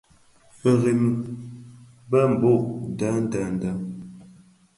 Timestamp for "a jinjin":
3.09-3.79